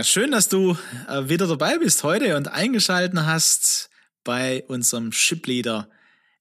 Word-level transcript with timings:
Ja, 0.00 0.04
schön, 0.04 0.30
dass 0.30 0.48
du 0.48 0.78
äh, 1.10 1.28
wieder 1.28 1.46
dabei 1.46 1.76
bist 1.76 2.04
heute 2.04 2.38
und 2.38 2.48
eingeschalten 2.48 3.26
hast 3.26 3.90
bei 4.24 4.64
unserem 4.66 5.12
Shipleader 5.12 5.90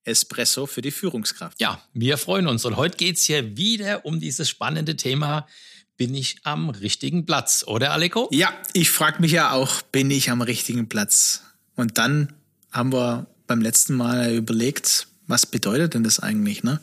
Espresso 0.06 0.66
für 0.66 0.82
die 0.82 0.92
Führungskraft. 0.92 1.60
Ja, 1.60 1.84
wir 1.94 2.18
freuen 2.18 2.48
uns. 2.48 2.64
Und 2.64 2.78
heute 2.78 2.96
geht 2.96 3.18
es 3.18 3.26
hier 3.26 3.58
wieder 3.58 4.06
um 4.06 4.22
dieses 4.22 4.48
spannende 4.48 4.96
Thema. 4.96 5.46
Bin 5.98 6.16
ich 6.16 6.38
am 6.44 6.70
richtigen 6.70 7.26
Platz, 7.26 7.66
oder 7.68 7.92
Aleko? 7.92 8.30
Ja, 8.32 8.54
ich 8.72 8.92
frage 8.92 9.20
mich 9.20 9.34
ja 9.34 9.52
auch, 9.52 9.82
bin 9.82 10.10
ich 10.10 10.30
am 10.30 10.42
richtigen 10.42 10.88
Platz? 10.88 11.44
Und 11.76 11.98
dann 11.98 12.32
haben 12.72 12.94
wir 12.94 13.28
beim 13.46 13.60
letzten 13.60 13.94
Mal 13.94 14.36
überlegt, 14.36 15.10
was 15.28 15.46
bedeutet 15.46 15.96
denn 15.96 16.06
das 16.06 16.22
eigentlich? 16.22 16.64
Ne? 16.64 16.80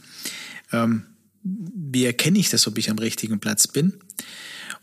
Ähm, 0.72 1.06
wie 1.42 2.04
erkenne 2.04 2.38
ich 2.38 2.50
das, 2.50 2.66
ob 2.66 2.76
ich 2.76 2.90
am 2.90 2.98
richtigen 2.98 3.40
Platz 3.40 3.66
bin? 3.66 3.98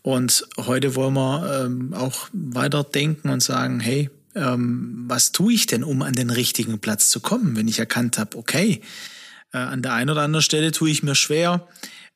Und 0.04 0.46
heute 0.58 0.96
wollen 0.96 1.14
wir 1.14 1.66
ähm, 1.66 1.94
auch 1.94 2.28
weiterdenken 2.34 3.30
und 3.30 3.42
sagen, 3.42 3.80
hey, 3.80 4.10
ähm, 4.36 5.06
was 5.08 5.32
tue 5.32 5.54
ich 5.54 5.66
denn, 5.66 5.84
um 5.84 6.02
an 6.02 6.14
den 6.14 6.30
richtigen 6.30 6.80
Platz 6.80 7.08
zu 7.08 7.22
kommen, 7.22 7.56
wenn 7.56 7.70
ich 7.70 7.80
erkannt 7.80 8.18
habe, 8.18 8.38
okay, 8.38 8.82
äh, 9.54 9.58
an 9.58 9.82
der 9.82 9.94
einen 9.94 10.10
oder 10.10 10.22
anderen 10.22 10.44
Stelle 10.44 10.72
tue 10.72 10.90
ich 10.90 11.04
mir 11.04 11.16
schwer, 11.16 11.68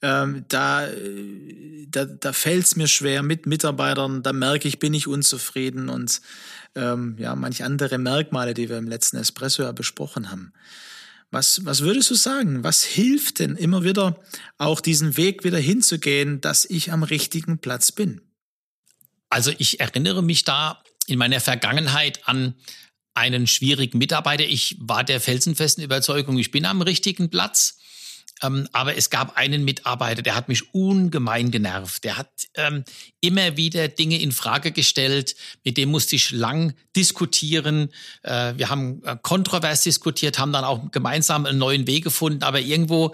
ähm, 0.01 0.43
da, 0.49 0.85
äh, 0.85 1.87
da, 1.89 2.05
da 2.05 2.33
fällt 2.33 2.65
es 2.65 2.75
mir 2.75 2.87
schwer 2.87 3.23
mit 3.23 3.45
Mitarbeitern, 3.45 4.21
da 4.21 4.33
merke 4.33 4.67
ich, 4.67 4.79
bin 4.79 4.93
ich 4.93 5.07
unzufrieden 5.07 5.87
und 5.87 6.21
ähm, 6.75 7.15
ja, 7.17 7.35
manch 7.35 7.63
andere 7.63 7.97
Merkmale, 7.97 8.53
die 8.53 8.67
wir 8.67 8.77
im 8.77 8.87
letzten 8.87 9.17
Espresso 9.17 9.63
ja 9.63 9.71
besprochen 9.71 10.29
haben. 10.29 10.51
Was, 11.29 11.65
was 11.65 11.81
würdest 11.81 12.09
du 12.09 12.15
sagen? 12.15 12.63
Was 12.63 12.83
hilft 12.83 13.39
denn 13.39 13.55
immer 13.55 13.83
wieder 13.83 14.21
auch 14.57 14.79
diesen 14.79 15.17
Weg 15.17 15.43
wieder 15.43 15.59
hinzugehen, 15.59 16.39
dass 16.39 16.63
ich 16.65 16.91
am 16.91 17.03
richtigen 17.03 17.59
Platz 17.59 17.91
bin? 17.91 18.21
Also 19.29 19.51
ich 19.57 19.79
erinnere 19.79 20.23
mich 20.23 20.45
da 20.45 20.81
in 21.05 21.19
meiner 21.19 21.41
Vergangenheit 21.41 22.27
an 22.27 22.55
einen 23.13 23.47
schwierigen 23.47 23.97
Mitarbeiter. 23.97 24.45
Ich 24.45 24.77
war 24.79 25.03
der 25.03 25.19
felsenfesten 25.19 25.83
Überzeugung, 25.83 26.37
ich 26.37 26.51
bin 26.51 26.65
am 26.65 26.81
richtigen 26.81 27.29
Platz. 27.29 27.76
Ähm, 28.43 28.67
aber 28.71 28.95
es 28.95 29.09
gab 29.09 29.35
einen 29.37 29.65
Mitarbeiter, 29.65 30.21
der 30.21 30.35
hat 30.35 30.47
mich 30.47 30.73
ungemein 30.73 31.51
genervt. 31.51 32.03
Der 32.03 32.17
hat 32.17 32.29
ähm, 32.55 32.83
immer 33.19 33.57
wieder 33.57 33.87
Dinge 33.87 34.19
in 34.21 34.31
Frage 34.31 34.71
gestellt. 34.71 35.35
Mit 35.63 35.77
dem 35.77 35.89
musste 35.89 36.15
ich 36.15 36.31
lang 36.31 36.73
diskutieren. 36.95 37.89
Äh, 38.23 38.53
wir 38.57 38.69
haben 38.69 39.03
äh, 39.03 39.17
kontrovers 39.21 39.81
diskutiert, 39.81 40.39
haben 40.39 40.53
dann 40.53 40.63
auch 40.63 40.91
gemeinsam 40.91 41.45
einen 41.45 41.57
neuen 41.57 41.87
Weg 41.87 42.03
gefunden. 42.03 42.43
Aber 42.43 42.59
irgendwo 42.59 43.13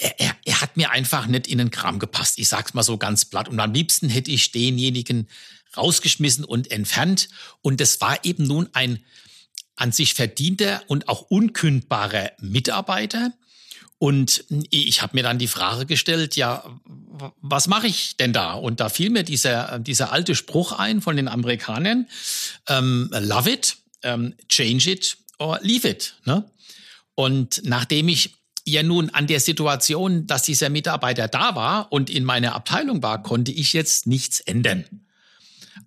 er, 0.00 0.36
er, 0.44 0.60
hat 0.60 0.76
mir 0.76 0.90
einfach 0.90 1.26
nicht 1.26 1.48
in 1.48 1.58
den 1.58 1.70
Kram 1.70 1.98
gepasst. 1.98 2.38
Ich 2.38 2.48
sag's 2.48 2.72
mal 2.72 2.84
so 2.84 2.98
ganz 2.98 3.24
platt. 3.24 3.48
Und 3.48 3.58
am 3.58 3.72
liebsten 3.72 4.08
hätte 4.08 4.30
ich 4.30 4.52
denjenigen 4.52 5.28
rausgeschmissen 5.76 6.44
und 6.44 6.70
entfernt. 6.70 7.28
Und 7.62 7.80
das 7.80 8.00
war 8.00 8.24
eben 8.24 8.44
nun 8.44 8.68
ein 8.74 9.04
an 9.76 9.92
sich 9.92 10.14
verdienter 10.14 10.82
und 10.88 11.08
auch 11.08 11.22
unkündbarer 11.22 12.32
Mitarbeiter. 12.40 13.32
Und 13.98 14.44
ich 14.70 15.02
habe 15.02 15.16
mir 15.16 15.24
dann 15.24 15.38
die 15.38 15.48
Frage 15.48 15.84
gestellt, 15.84 16.36
ja, 16.36 16.64
was 17.40 17.66
mache 17.66 17.88
ich 17.88 18.16
denn 18.16 18.32
da? 18.32 18.52
Und 18.52 18.78
da 18.78 18.88
fiel 18.88 19.10
mir 19.10 19.24
dieser, 19.24 19.80
dieser 19.80 20.12
alte 20.12 20.36
Spruch 20.36 20.72
ein 20.72 21.00
von 21.00 21.16
den 21.16 21.26
Amerikanern, 21.26 22.06
ähm, 22.68 23.10
love 23.12 23.50
it, 23.50 23.76
ähm, 24.02 24.34
change 24.48 24.90
it 24.92 25.18
or 25.38 25.58
leave 25.62 25.88
it. 25.88 26.14
Ne? 26.24 26.48
Und 27.16 27.62
nachdem 27.64 28.08
ich 28.08 28.34
ja 28.64 28.84
nun 28.84 29.10
an 29.10 29.26
der 29.26 29.40
Situation, 29.40 30.28
dass 30.28 30.42
dieser 30.42 30.68
Mitarbeiter 30.68 31.26
da 31.26 31.56
war 31.56 31.90
und 31.90 32.08
in 32.08 32.22
meiner 32.22 32.54
Abteilung 32.54 33.02
war, 33.02 33.22
konnte 33.24 33.50
ich 33.50 33.72
jetzt 33.72 34.06
nichts 34.06 34.38
ändern. 34.40 34.84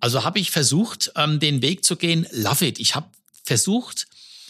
Also 0.00 0.24
habe 0.24 0.38
ich 0.38 0.50
versucht, 0.50 1.12
ähm, 1.16 1.40
den 1.40 1.62
Weg 1.62 1.84
zu 1.84 1.96
gehen, 1.96 2.26
love 2.32 2.66
it. 2.66 2.78
Ich 2.78 2.94
habe 2.94 3.06
versucht, 3.44 4.06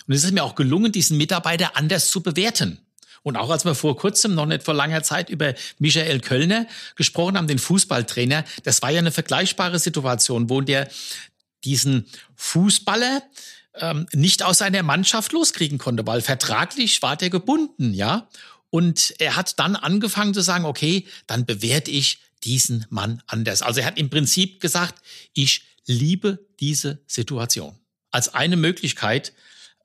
und 0.08 0.14
es 0.14 0.24
ist 0.24 0.32
mir 0.32 0.42
auch 0.42 0.56
gelungen, 0.56 0.90
diesen 0.90 1.16
Mitarbeiter 1.16 1.76
anders 1.76 2.10
zu 2.10 2.22
bewerten. 2.22 2.78
Und 3.22 3.36
auch 3.36 3.50
als 3.50 3.64
wir 3.64 3.74
vor 3.74 3.96
kurzem, 3.96 4.34
noch 4.34 4.46
nicht 4.46 4.64
vor 4.64 4.74
langer 4.74 5.02
Zeit, 5.02 5.30
über 5.30 5.54
Michael 5.78 6.20
Kölner 6.20 6.66
gesprochen 6.96 7.36
haben, 7.36 7.46
den 7.46 7.58
Fußballtrainer, 7.58 8.44
das 8.64 8.82
war 8.82 8.90
ja 8.90 8.98
eine 8.98 9.12
vergleichbare 9.12 9.78
Situation, 9.78 10.50
wo 10.50 10.60
der 10.60 10.88
diesen 11.64 12.06
Fußballer 12.34 13.22
ähm, 13.74 14.06
nicht 14.12 14.42
aus 14.42 14.58
seiner 14.58 14.82
Mannschaft 14.82 15.32
loskriegen 15.32 15.78
konnte, 15.78 16.06
weil 16.06 16.20
vertraglich 16.20 17.00
war 17.02 17.16
der 17.16 17.30
gebunden, 17.30 17.94
ja. 17.94 18.28
Und 18.70 19.14
er 19.18 19.36
hat 19.36 19.58
dann 19.58 19.76
angefangen 19.76 20.34
zu 20.34 20.40
sagen, 20.40 20.64
okay, 20.64 21.06
dann 21.26 21.44
bewerte 21.44 21.90
ich 21.90 22.20
diesen 22.42 22.86
Mann 22.88 23.22
anders. 23.26 23.62
Also 23.62 23.80
er 23.80 23.86
hat 23.86 23.98
im 23.98 24.10
Prinzip 24.10 24.60
gesagt, 24.60 25.02
ich 25.34 25.64
liebe 25.86 26.38
diese 26.58 26.98
Situation. 27.06 27.78
Als 28.10 28.32
eine 28.32 28.56
Möglichkeit, 28.56 29.32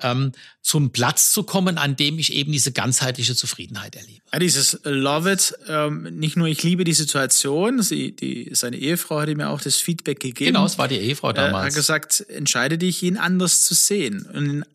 ähm, 0.01 0.31
zum 0.61 0.91
Platz 0.91 1.31
zu 1.31 1.43
kommen, 1.43 1.77
an 1.77 1.95
dem 1.95 2.19
ich 2.19 2.33
eben 2.33 2.51
diese 2.51 2.71
ganzheitliche 2.71 3.35
Zufriedenheit 3.35 3.95
erlebe. 3.95 4.21
Ja, 4.31 4.39
dieses 4.39 4.79
Love 4.83 5.31
it, 5.31 5.53
ähm, 5.67 6.03
nicht 6.17 6.37
nur 6.37 6.47
ich 6.47 6.63
liebe 6.63 6.83
die 6.83 6.93
Situation, 6.93 7.81
sie, 7.81 8.15
die, 8.15 8.49
seine 8.53 8.77
Ehefrau 8.77 9.21
hatte 9.21 9.35
mir 9.35 9.49
auch 9.49 9.61
das 9.61 9.77
Feedback 9.77 10.19
gegeben. 10.19 10.53
Genau, 10.53 10.65
es 10.65 10.77
war 10.77 10.87
die 10.87 10.97
Ehefrau 10.97 11.33
damals. 11.33 11.63
Er 11.63 11.67
hat 11.67 11.75
gesagt, 11.75 12.25
entscheide 12.29 12.77
dich, 12.77 13.01
ihn 13.03 13.17
anders 13.17 13.61
zu 13.61 13.73
sehen 13.73 14.25
und 14.33 14.65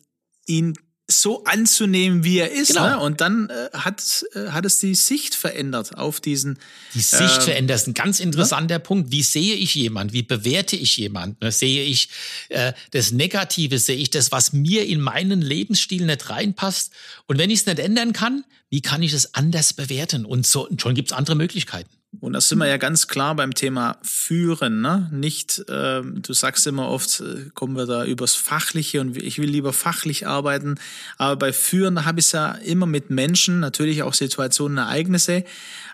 ihn 0.45 0.73
so 1.21 1.43
anzunehmen, 1.45 2.23
wie 2.23 2.39
er 2.39 2.51
ist. 2.51 2.69
Genau. 2.69 2.87
Ne? 2.87 2.99
Und 2.99 3.21
dann 3.21 3.49
äh, 3.49 3.69
hat, 3.73 4.25
äh, 4.33 4.49
hat 4.49 4.65
es 4.65 4.79
die 4.79 4.95
Sicht 4.95 5.35
verändert 5.35 5.97
auf 5.97 6.19
diesen. 6.19 6.59
Die 6.93 7.01
Sicht 7.01 7.37
äh, 7.37 7.41
verändert 7.41 7.77
ist 7.77 7.87
ein 7.87 7.93
ganz 7.93 8.19
interessanter 8.19 8.75
ja? 8.75 8.79
Punkt. 8.79 9.11
Wie 9.11 9.23
sehe 9.23 9.55
ich 9.55 9.75
jemand? 9.75 10.13
Wie 10.13 10.23
bewerte 10.23 10.75
ich 10.75 10.97
jemand? 10.97 11.41
Ne? 11.41 11.51
Sehe 11.51 11.83
ich 11.83 12.09
äh, 12.49 12.73
das 12.91 13.11
Negative? 13.11 13.79
Sehe 13.79 13.97
ich 13.97 14.09
das, 14.09 14.31
was 14.31 14.53
mir 14.53 14.85
in 14.85 15.01
meinen 15.01 15.41
Lebensstil 15.41 16.05
nicht 16.05 16.29
reinpasst? 16.29 16.91
Und 17.27 17.37
wenn 17.37 17.49
ich 17.49 17.61
es 17.61 17.65
nicht 17.65 17.79
ändern 17.79 18.13
kann, 18.13 18.43
wie 18.69 18.81
kann 18.81 19.03
ich 19.03 19.13
es 19.13 19.33
anders 19.35 19.73
bewerten? 19.73 20.25
Und 20.25 20.47
so, 20.47 20.67
und 20.67 20.81
schon 20.81 20.95
gibt 20.95 21.11
es 21.11 21.17
andere 21.17 21.35
Möglichkeiten. 21.35 21.89
Und 22.19 22.33
da 22.33 22.41
sind 22.41 22.59
wir 22.59 22.67
ja 22.67 22.77
ganz 22.77 23.07
klar 23.07 23.35
beim 23.35 23.53
Thema 23.53 23.97
Führen, 24.03 24.81
ne? 24.81 25.09
Nicht, 25.11 25.59
äh, 25.67 26.01
du 26.03 26.33
sagst 26.33 26.67
immer 26.67 26.89
oft, 26.89 27.21
äh, 27.21 27.49
kommen 27.53 27.75
wir 27.75 27.85
da 27.85 28.05
übers 28.05 28.35
Fachliche 28.35 29.01
und 29.01 29.17
ich 29.17 29.39
will 29.39 29.49
lieber 29.49 29.73
fachlich 29.73 30.27
arbeiten. 30.27 30.75
Aber 31.17 31.35
bei 31.37 31.53
Führen 31.53 32.05
habe 32.05 32.19
ich 32.19 32.27
es 32.27 32.31
ja 32.31 32.51
immer 32.51 32.85
mit 32.85 33.09
Menschen, 33.09 33.59
natürlich 33.59 34.03
auch 34.03 34.13
Situationen, 34.13 34.77
Ereignisse. 34.77 35.33
Äh, 35.33 35.43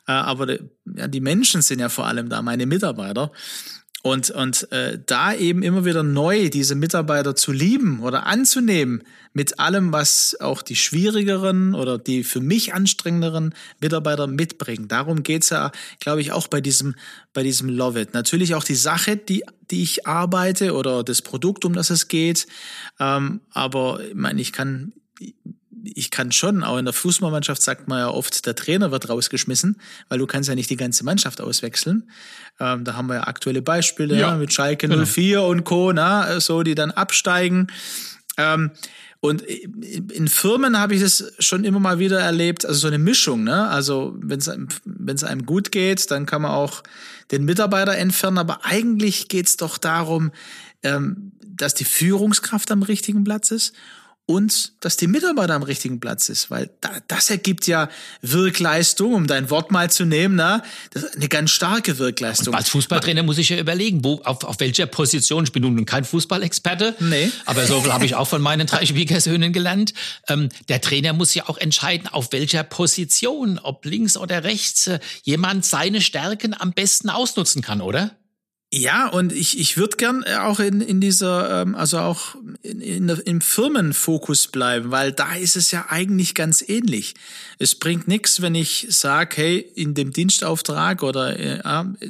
aber 0.06 0.46
de, 0.46 0.62
ja, 0.96 1.08
die 1.08 1.22
Menschen 1.22 1.62
sind 1.62 1.80
ja 1.80 1.90
vor 1.90 2.08
allem 2.08 2.30
da, 2.30 2.42
meine 2.42 2.66
Mitarbeiter. 2.66 3.32
Und, 4.02 4.30
und 4.30 4.72
äh, 4.72 4.98
da 5.06 5.34
eben 5.34 5.62
immer 5.62 5.84
wieder 5.84 6.04
neu 6.04 6.50
diese 6.50 6.76
Mitarbeiter 6.76 7.36
zu 7.36 7.52
lieben 7.52 8.00
oder 8.00 8.28
anzunehmen 8.28 9.04
mit 9.34 9.60
allem, 9.60 9.92
was 9.92 10.38
auch 10.40 10.62
die 10.62 10.78
schwierigeren 10.78 11.76
oder 11.76 11.98
die 11.98 12.24
für 12.24 12.40
mich 12.40 12.74
anstrengenderen 12.74 13.54
Mitarbeiter 13.82 14.28
mitbringen. 14.28 14.88
Darum 14.88 15.24
geht's 15.24 15.50
ja, 15.50 15.74
glaube 16.00 16.22
ich, 16.22 16.32
auch 16.32 16.48
bei 16.48 16.62
diesem, 16.62 16.96
bei 17.34 17.44
diesem 17.44 17.68
Love 17.68 18.00
It. 18.00 18.14
Natürlich 18.14 18.56
auch 18.56 18.64
die 18.64 18.76
Sache, 18.76 19.18
die, 19.18 19.44
die 19.70 19.84
ich 19.84 20.08
arbeite 20.08 20.76
oder 20.76 21.04
das 21.04 21.22
Produkt, 21.22 21.66
um 21.66 21.74
das 21.74 21.90
es 21.90 22.08
geht. 22.08 22.48
Ähm, 23.02 23.42
aber 23.52 24.02
ich 24.02 24.16
meine, 24.16 24.40
ich 24.40 24.54
kann 24.54 24.94
ich 25.84 26.12
kann 26.12 26.32
schon, 26.32 26.64
auch 26.64 26.78
in 26.78 26.86
der 26.86 26.94
Fußballmannschaft 26.94 27.62
sagt 27.62 27.88
man 27.88 28.00
ja 28.00 28.10
oft, 28.10 28.46
der 28.46 28.56
Trainer 28.56 28.92
wird 28.92 29.10
rausgeschmissen, 29.10 29.78
weil 30.08 30.20
du 30.20 30.28
kannst 30.28 30.50
ja 30.50 30.56
nicht 30.56 30.70
die 30.70 30.78
ganze 30.78 31.04
Mannschaft 31.04 31.42
auswechseln. 31.42 32.10
Ähm, 32.60 32.84
da 32.84 32.96
haben 32.96 33.08
wir 33.08 33.16
ja 33.16 33.24
aktuelle 33.28 33.62
Beispiele 33.62 34.16
ja. 34.16 34.30
Ja, 34.30 34.36
mit 34.36 34.54
Schalke 34.54 34.88
genau. 34.88 35.06
04 35.06 35.44
und 35.44 35.64
Co., 35.64 35.94
na, 35.94 36.40
so, 36.40 36.64
die 36.64 36.76
dann 36.76 36.92
absteigen. 36.92 37.68
Ähm, 38.38 38.72
und 39.22 39.42
in 39.42 40.30
Firmen 40.30 40.80
habe 40.80 40.96
ich 40.96 41.02
das 41.02 41.34
schon 41.40 41.66
immer 41.66 41.82
mal 41.82 42.00
wieder 42.00 42.22
erlebt, 42.22 42.66
also 42.66 42.80
so 42.80 42.88
eine 42.88 43.00
Mischung. 43.00 43.44
Ne? 43.44 43.68
Also 43.68 44.16
wenn 44.18 44.40
es 44.40 44.48
einem, 44.48 44.70
wenn's 44.86 45.26
einem 45.26 45.46
gut 45.46 45.74
geht, 45.74 46.10
dann 46.10 46.26
kann 46.26 46.42
man 46.42 46.52
auch 46.52 46.84
den 47.32 47.44
Mitarbeiter 47.44 47.98
entfernen. 47.98 48.38
Aber 48.38 48.64
eigentlich 48.64 49.28
geht 49.28 49.48
es 49.48 49.58
doch 49.58 49.78
darum, 49.78 50.32
ähm, 50.84 51.34
dass 51.44 51.74
die 51.74 51.84
Führungskraft 51.84 52.72
am 52.72 52.82
richtigen 52.82 53.26
Platz 53.26 53.52
ist 53.52 53.74
und 54.30 54.74
dass 54.82 54.96
die 54.96 55.08
Mitarbeiter 55.08 55.56
am 55.56 55.64
richtigen 55.64 56.00
Platz 56.00 56.30
ist, 56.30 56.52
weil 56.52 56.70
da, 56.82 56.92
das 57.08 57.32
ergibt 57.32 57.66
ja 57.66 57.90
Wirkleistung, 58.22 59.16
um 59.16 59.26
dein 59.26 59.50
Wort 59.50 59.72
mal 59.72 59.90
zu 59.90 60.06
nehmen, 60.06 60.40
ist 60.94 61.16
eine 61.16 61.28
ganz 61.30 61.50
starke 61.50 61.98
Wirkleistung. 61.98 62.54
Und 62.54 62.60
als 62.60 62.70
Fußballtrainer 62.70 63.24
muss 63.24 63.40
ich 63.40 63.50
ja 63.50 63.58
überlegen, 63.58 64.04
wo, 64.04 64.22
auf, 64.26 64.44
auf 64.44 64.60
welcher 64.60 64.86
Position, 64.86 65.46
ich 65.46 65.52
bin 65.52 65.64
nun 65.64 65.84
kein 65.84 66.06
Fußballexperte, 66.06 66.96
nee. 67.00 67.32
aber 67.48 67.66
so 67.66 67.84
habe 67.92 68.06
ich 68.06 68.14
auch 68.14 68.28
von 68.28 68.40
meinen 68.40 68.68
drei 68.68 68.86
Schwiegersöhnen 68.86 69.52
gelernt. 69.52 69.96
Ähm, 70.28 70.50
der 70.68 70.80
Trainer 70.80 71.14
muss 71.14 71.34
ja 71.34 71.50
auch 71.50 71.58
entscheiden, 71.58 72.08
auf 72.08 72.32
welcher 72.32 72.62
Position, 72.62 73.58
ob 73.58 73.84
links 73.84 74.16
oder 74.16 74.44
rechts, 74.44 74.86
äh, 74.86 75.00
jemand 75.24 75.66
seine 75.66 76.02
Stärken 76.02 76.54
am 76.54 76.74
besten 76.74 77.10
ausnutzen 77.10 77.64
kann, 77.64 77.82
oder? 77.82 78.12
Ja, 78.72 79.08
und 79.08 79.34
ich, 79.34 79.60
ich 79.60 79.78
würde 79.78 79.98
gern 79.98 80.22
äh, 80.28 80.36
auch 80.36 80.60
in, 80.60 80.80
in 80.80 81.02
dieser, 81.02 81.64
ähm, 81.64 81.74
also 81.74 81.98
auch 81.98 82.36
in, 82.62 82.82
in, 82.82 83.10
im 83.10 83.42
Firmenfokus 83.42 84.48
bleiben, 84.48 84.92
weil 84.92 85.12
da 85.12 85.34
ist 85.34 85.56
es 85.56 85.72
ja 85.72 85.88
eigentlich 85.90 86.36
ganz 86.36 86.64
ähnlich. 86.68 87.16
Es 87.58 87.74
bringt 87.74 88.08
nichts, 88.08 88.44
wenn 88.44 88.54
ich 88.54 88.86
sage, 88.92 89.38
hey, 89.38 89.72
in 89.74 89.96
dem 89.96 90.14
Dienstauftrag 90.14 91.02
oder 91.02 91.40
äh, 91.40 91.60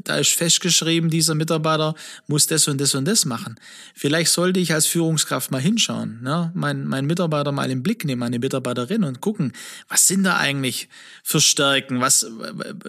da 0.04 0.18
ist 0.18 0.34
festgeschrieben, 0.34 1.10
dieser 1.10 1.34
Mitarbeiter 1.34 1.96
muss 2.28 2.46
das 2.48 2.68
und 2.68 2.82
das 2.82 2.94
und 2.94 3.06
das 3.06 3.24
machen. 3.24 3.58
Vielleicht 3.96 4.32
sollte 4.32 4.60
ich 4.60 4.74
als 4.74 4.86
Führungskraft 4.86 5.52
mal 5.52 5.62
hinschauen, 5.62 6.22
ne? 6.22 6.52
mein, 6.56 6.86
mein 6.86 7.06
Mitarbeiter 7.06 7.54
mal 7.54 7.72
im 7.72 7.84
Blick 7.84 8.04
nehmen, 8.04 8.20
meine 8.20 8.38
Mitarbeiterin 8.38 9.06
und 9.06 9.22
gucken, 9.22 9.54
was 9.88 10.08
sind 10.08 10.24
da 10.24 10.36
eigentlich 10.36 10.90
für 11.24 11.40
Stärken, 11.40 12.02
was, 12.02 12.28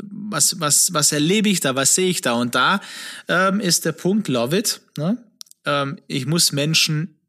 was, 0.02 0.58
was, 0.58 0.92
was 0.92 1.12
erlebe 1.12 1.48
ich 1.48 1.60
da, 1.60 1.76
was 1.76 1.94
sehe 1.94 2.08
ich 2.08 2.20
da 2.20 2.32
und 2.32 2.56
da 2.56 2.80
ähm, 3.28 3.59
ist 3.60 3.84
der 3.84 3.92
Punkt, 3.92 4.28
love 4.28 4.56
it. 4.56 4.80
Ne? 4.96 5.24
Ähm, 5.64 5.98
ich 6.06 6.26
muss 6.26 6.52
Menschen 6.52 7.20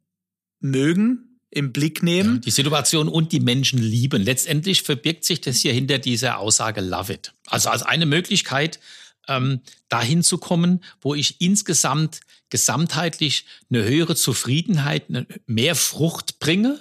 mögen, 0.60 1.31
im 1.51 1.74
Blick 1.74 2.01
nehmen. 2.01 2.36
Ja, 2.36 2.42
die 2.42 2.51
Situation 2.51 3.10
und 3.10 3.33
die 3.33 3.42
Menschen 3.42 3.80
lieben. 3.80 4.24
Letztendlich 4.24 4.83
verbirgt 4.83 5.25
sich 5.25 5.42
das 5.42 5.57
hier 5.57 5.74
hinter 5.74 6.00
dieser 6.00 6.39
Aussage 6.39 6.81
love 6.81 7.13
it. 7.13 7.33
Also 7.48 7.69
als 7.69 7.83
eine 7.83 8.06
Möglichkeit, 8.06 8.80
ähm, 9.28 9.62
dahin 9.89 10.24
zu 10.24 10.38
kommen, 10.38 10.83
wo 11.01 11.13
ich 11.13 11.42
insgesamt 11.42 12.22
gesamtheitlich 12.50 13.45
eine 13.69 13.83
höhere 13.83 14.16
Zufriedenheit, 14.16 15.06
mehr 15.45 15.75
Frucht 15.75 16.39
bringe, 16.39 16.80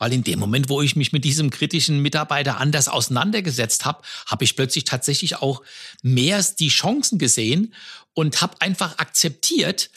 weil 0.00 0.12
in 0.14 0.24
dem 0.24 0.40
Moment, 0.40 0.68
wo 0.70 0.82
ich 0.82 0.96
mich 0.96 1.12
mit 1.12 1.24
diesem 1.24 1.50
kritischen 1.50 2.00
Mitarbeiter 2.00 2.58
anders 2.58 2.88
auseinandergesetzt 2.88 3.84
habe, 3.84 4.02
habe 4.26 4.42
ich 4.42 4.56
plötzlich 4.56 4.84
tatsächlich 4.84 5.36
auch 5.36 5.62
mehr 6.02 6.42
die 6.58 6.70
Chancen 6.70 7.18
gesehen 7.18 7.74
und 8.14 8.40
habe 8.40 8.60
einfach 8.60 8.98
akzeptiert, 8.98 9.90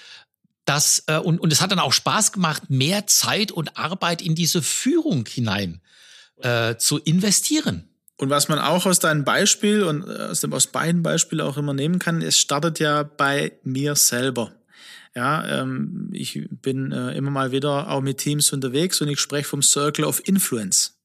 dass, 0.65 1.05
äh, 1.07 1.17
und, 1.17 1.39
und 1.39 1.53
es 1.53 1.61
hat 1.61 1.71
dann 1.71 1.79
auch 1.79 1.94
Spaß 1.94 2.33
gemacht, 2.33 2.69
mehr 2.69 3.07
Zeit 3.07 3.51
und 3.51 3.77
Arbeit 3.77 4.21
in 4.21 4.35
diese 4.35 4.61
Führung 4.61 5.25
hinein 5.25 5.81
äh, 6.41 6.75
zu 6.75 7.00
investieren. 7.00 7.88
Und 8.17 8.29
was 8.29 8.50
man 8.50 8.59
auch 8.59 8.85
aus 8.85 9.00
deinem 9.00 9.23
Beispiel 9.23 9.83
und 9.83 10.07
äh, 10.07 10.23
aus 10.31 10.41
dem 10.41 10.53
aus 10.53 10.67
beiden 10.67 11.01
Beispielen 11.01 11.47
auch 11.47 11.57
immer 11.57 11.73
nehmen 11.73 12.00
kann, 12.00 12.21
es 12.21 12.38
startet 12.38 12.79
ja 12.79 13.03
bei 13.03 13.53
mir 13.63 13.95
selber. 13.95 14.51
Ja, 15.15 15.62
ähm, 15.62 16.10
ich 16.12 16.48
bin 16.50 16.92
äh, 16.92 17.15
immer 17.15 17.30
mal 17.30 17.51
wieder 17.51 17.89
auch 17.89 18.01
mit 18.01 18.18
Teams 18.18 18.51
unterwegs 18.51 19.00
und 19.01 19.10
ich 19.10 19.19
spreche 19.19 19.48
vom 19.48 19.62
Circle 19.62 20.06
of 20.06 20.27
Influence. 20.27 21.00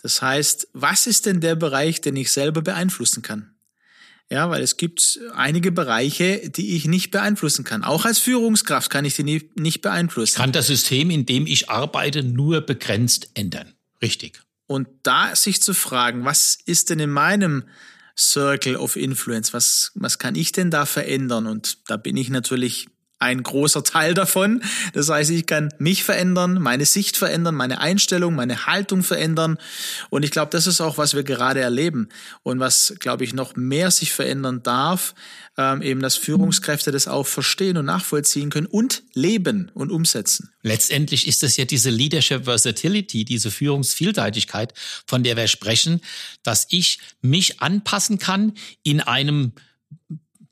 Das 0.00 0.22
heißt, 0.22 0.68
was 0.72 1.06
ist 1.06 1.26
denn 1.26 1.40
der 1.40 1.54
Bereich, 1.54 2.00
den 2.00 2.16
ich 2.16 2.30
selber 2.30 2.62
beeinflussen 2.62 3.22
kann? 3.22 3.52
Ja, 4.30 4.48
weil 4.48 4.62
es 4.62 4.76
gibt 4.76 5.20
einige 5.34 5.72
Bereiche, 5.72 6.48
die 6.48 6.76
ich 6.76 6.86
nicht 6.86 7.10
beeinflussen 7.10 7.64
kann. 7.64 7.84
Auch 7.84 8.04
als 8.04 8.18
Führungskraft 8.18 8.90
kann 8.90 9.04
ich 9.04 9.14
die 9.14 9.24
nie, 9.24 9.50
nicht 9.56 9.82
beeinflussen. 9.82 10.32
Ich 10.36 10.40
kann 10.40 10.52
das 10.52 10.68
System, 10.68 11.10
in 11.10 11.26
dem 11.26 11.46
ich 11.46 11.68
arbeite, 11.68 12.22
nur 12.22 12.62
begrenzt 12.62 13.30
ändern. 13.34 13.74
Richtig. 14.00 14.40
Und 14.66 14.88
da 15.02 15.36
sich 15.36 15.60
zu 15.60 15.74
fragen, 15.74 16.24
was 16.24 16.56
ist 16.64 16.90
denn 16.90 16.98
in 16.98 17.10
meinem 17.10 17.64
Circle 18.16 18.76
of 18.76 18.96
Influence? 18.96 19.52
Was, 19.52 19.92
was 19.94 20.18
kann 20.18 20.34
ich 20.34 20.52
denn 20.52 20.70
da 20.70 20.86
verändern? 20.86 21.46
Und 21.46 21.90
da 21.90 21.98
bin 21.98 22.16
ich 22.16 22.30
natürlich 22.30 22.86
ein 23.22 23.42
großer 23.42 23.84
Teil 23.84 24.14
davon. 24.14 24.62
Das 24.92 25.08
heißt, 25.08 25.30
ich 25.30 25.46
kann 25.46 25.72
mich 25.78 26.04
verändern, 26.04 26.60
meine 26.60 26.84
Sicht 26.84 27.16
verändern, 27.16 27.54
meine 27.54 27.80
Einstellung, 27.80 28.34
meine 28.34 28.66
Haltung 28.66 29.02
verändern. 29.02 29.58
Und 30.10 30.24
ich 30.24 30.32
glaube, 30.32 30.50
das 30.50 30.66
ist 30.66 30.80
auch, 30.80 30.98
was 30.98 31.14
wir 31.14 31.22
gerade 31.22 31.60
erleben. 31.60 32.08
Und 32.42 32.60
was, 32.60 32.94
glaube 32.98 33.24
ich, 33.24 33.32
noch 33.32 33.54
mehr 33.56 33.90
sich 33.90 34.12
verändern 34.12 34.62
darf, 34.62 35.14
ähm, 35.56 35.82
eben, 35.82 36.00
dass 36.00 36.16
Führungskräfte 36.16 36.90
das 36.90 37.08
auch 37.08 37.26
verstehen 37.26 37.76
und 37.76 37.84
nachvollziehen 37.84 38.50
können 38.50 38.66
und 38.66 39.02
leben 39.14 39.70
und 39.74 39.90
umsetzen. 39.90 40.50
Letztendlich 40.62 41.26
ist 41.28 41.42
es 41.42 41.56
ja 41.56 41.64
diese 41.64 41.90
Leadership 41.90 42.44
Versatility, 42.44 43.24
diese 43.24 43.50
Führungsvielseitigkeit, 43.50 44.74
von 45.06 45.22
der 45.22 45.36
wir 45.36 45.48
sprechen, 45.48 46.00
dass 46.42 46.66
ich 46.70 46.98
mich 47.20 47.60
anpassen 47.60 48.18
kann 48.18 48.54
in 48.82 49.00
einem 49.00 49.52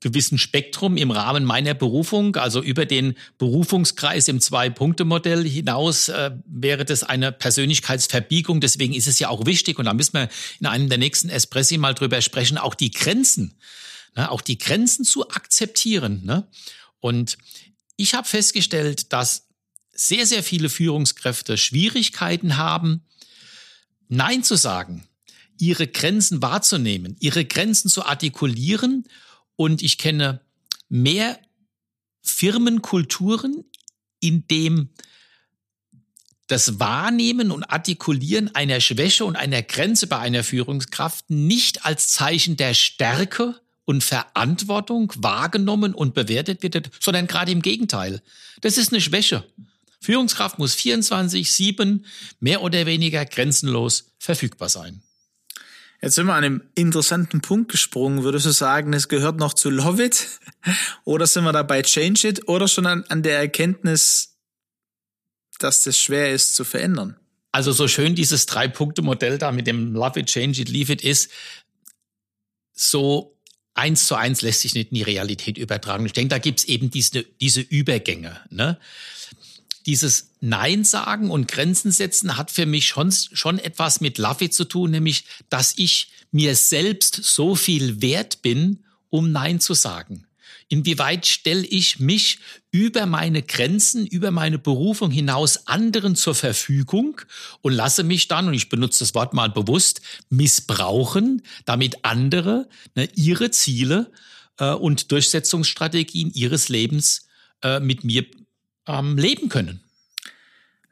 gewissen 0.00 0.38
Spektrum 0.38 0.96
im 0.96 1.10
Rahmen 1.10 1.44
meiner 1.44 1.74
Berufung, 1.74 2.36
also 2.36 2.62
über 2.62 2.86
den 2.86 3.14
Berufungskreis 3.38 4.28
im 4.28 4.40
Zwei-Punkte-Modell 4.40 5.46
hinaus, 5.46 6.08
äh, 6.08 6.30
wäre 6.46 6.84
das 6.84 7.02
eine 7.02 7.32
Persönlichkeitsverbiegung. 7.32 8.60
Deswegen 8.60 8.94
ist 8.94 9.06
es 9.06 9.18
ja 9.18 9.28
auch 9.28 9.44
wichtig, 9.44 9.78
und 9.78 9.84
da 9.84 9.92
müssen 9.92 10.14
wir 10.14 10.28
in 10.58 10.66
einem 10.66 10.88
der 10.88 10.98
nächsten 10.98 11.28
Espressi 11.28 11.76
mal 11.76 11.94
drüber 11.94 12.22
sprechen, 12.22 12.56
auch 12.56 12.74
die 12.74 12.90
Grenzen, 12.90 13.58
ne, 14.16 14.30
auch 14.30 14.40
die 14.40 14.58
Grenzen 14.58 15.04
zu 15.04 15.28
akzeptieren. 15.28 16.22
Ne? 16.24 16.48
Und 17.00 17.36
ich 17.96 18.14
habe 18.14 18.26
festgestellt, 18.26 19.12
dass 19.12 19.48
sehr, 19.92 20.24
sehr 20.24 20.42
viele 20.42 20.70
Führungskräfte 20.70 21.58
Schwierigkeiten 21.58 22.56
haben, 22.56 23.02
Nein 24.08 24.42
zu 24.42 24.56
sagen, 24.56 25.06
ihre 25.58 25.86
Grenzen 25.86 26.42
wahrzunehmen, 26.42 27.16
ihre 27.20 27.44
Grenzen 27.44 27.90
zu 27.90 28.04
artikulieren 28.04 29.04
und 29.60 29.82
ich 29.82 29.98
kenne 29.98 30.40
mehr 30.88 31.38
Firmenkulturen, 32.22 33.62
in 34.18 34.48
dem 34.48 34.88
das 36.46 36.80
Wahrnehmen 36.80 37.50
und 37.50 37.64
Artikulieren 37.64 38.54
einer 38.54 38.80
Schwäche 38.80 39.26
und 39.26 39.36
einer 39.36 39.60
Grenze 39.60 40.06
bei 40.06 40.18
einer 40.18 40.44
Führungskraft 40.44 41.28
nicht 41.28 41.84
als 41.84 42.08
Zeichen 42.08 42.56
der 42.56 42.72
Stärke 42.72 43.60
und 43.84 44.02
Verantwortung 44.02 45.12
wahrgenommen 45.18 45.92
und 45.92 46.14
bewertet 46.14 46.62
wird, 46.62 46.90
sondern 46.98 47.26
gerade 47.26 47.52
im 47.52 47.60
Gegenteil. 47.60 48.22
Das 48.62 48.78
ist 48.78 48.94
eine 48.94 49.02
Schwäche. 49.02 49.44
Führungskraft 50.00 50.58
muss 50.58 50.74
24-7 50.74 52.00
mehr 52.40 52.62
oder 52.62 52.86
weniger 52.86 53.26
grenzenlos 53.26 54.06
verfügbar 54.18 54.70
sein. 54.70 55.02
Jetzt 56.02 56.14
sind 56.14 56.26
wir 56.26 56.34
an 56.34 56.44
einem 56.44 56.62
interessanten 56.74 57.42
Punkt 57.42 57.70
gesprungen. 57.70 58.22
Würdest 58.22 58.46
du 58.46 58.50
sagen, 58.50 58.92
es 58.94 59.08
gehört 59.08 59.36
noch 59.36 59.52
zu 59.52 59.68
Love 59.68 60.04
It? 60.04 60.28
Oder 61.04 61.26
sind 61.26 61.44
wir 61.44 61.52
dabei 61.52 61.82
Change 61.82 62.28
It? 62.28 62.48
Oder 62.48 62.68
schon 62.68 62.86
an, 62.86 63.04
an 63.08 63.22
der 63.22 63.38
Erkenntnis, 63.38 64.38
dass 65.58 65.84
das 65.84 65.98
schwer 65.98 66.32
ist 66.32 66.54
zu 66.54 66.64
verändern? 66.64 67.16
Also 67.52 67.72
so 67.72 67.86
schön 67.88 68.14
dieses 68.14 68.46
Drei-Punkte-Modell 68.46 69.36
da 69.36 69.52
mit 69.52 69.66
dem 69.66 69.92
Love 69.92 70.20
It, 70.20 70.26
Change 70.26 70.62
It, 70.62 70.68
Leave 70.68 70.92
It 70.92 71.02
ist, 71.02 71.30
so 72.72 73.36
eins 73.74 74.06
zu 74.06 74.14
eins 74.14 74.40
lässt 74.40 74.60
sich 74.60 74.74
nicht 74.74 74.90
in 74.90 74.96
die 74.96 75.02
Realität 75.02 75.58
übertragen. 75.58 76.06
Ich 76.06 76.12
denke, 76.12 76.30
da 76.30 76.38
gibt's 76.38 76.64
eben 76.64 76.90
diese, 76.90 77.24
diese 77.24 77.60
Übergänge. 77.60 78.40
Ne? 78.50 78.78
Dieses 79.90 80.30
Nein 80.40 80.84
sagen 80.84 81.32
und 81.32 81.48
Grenzen 81.48 81.90
setzen 81.90 82.36
hat 82.36 82.52
für 82.52 82.64
mich 82.64 82.86
schon, 82.86 83.10
schon 83.10 83.58
etwas 83.58 84.00
mit 84.00 84.18
Love 84.18 84.48
zu 84.48 84.64
tun, 84.64 84.92
nämlich, 84.92 85.24
dass 85.48 85.74
ich 85.76 86.12
mir 86.30 86.54
selbst 86.54 87.16
so 87.24 87.56
viel 87.56 88.00
wert 88.00 88.40
bin, 88.40 88.84
um 89.08 89.32
Nein 89.32 89.58
zu 89.58 89.74
sagen. 89.74 90.28
Inwieweit 90.68 91.26
stelle 91.26 91.66
ich 91.66 91.98
mich 91.98 92.38
über 92.70 93.04
meine 93.06 93.42
Grenzen, 93.42 94.06
über 94.06 94.30
meine 94.30 94.60
Berufung 94.60 95.10
hinaus 95.10 95.66
anderen 95.66 96.14
zur 96.14 96.36
Verfügung 96.36 97.20
und 97.60 97.72
lasse 97.72 98.04
mich 98.04 98.28
dann, 98.28 98.46
und 98.46 98.54
ich 98.54 98.68
benutze 98.68 99.00
das 99.00 99.16
Wort 99.16 99.34
mal 99.34 99.50
bewusst, 99.50 100.02
missbrauchen, 100.28 101.42
damit 101.64 102.04
andere 102.04 102.68
ne, 102.94 103.08
ihre 103.16 103.50
Ziele 103.50 104.12
äh, 104.58 104.70
und 104.70 105.10
Durchsetzungsstrategien 105.10 106.30
ihres 106.32 106.68
Lebens 106.68 107.26
äh, 107.64 107.80
mit 107.80 108.04
mir 108.04 108.24
ähm, 108.86 109.16
leben 109.16 109.48
können. 109.48 109.80